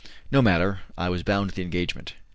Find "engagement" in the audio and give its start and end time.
1.61-2.15